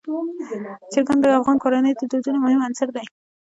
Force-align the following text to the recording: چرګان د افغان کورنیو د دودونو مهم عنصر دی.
چرګان 0.91 1.17
د 1.21 1.25
افغان 1.39 1.57
کورنیو 1.63 1.97
د 1.99 2.01
دودونو 2.11 2.37
مهم 2.45 2.61
عنصر 2.67 2.87
دی. 2.95 3.05